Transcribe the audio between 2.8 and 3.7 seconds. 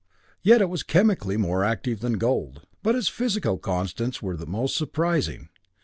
But its physical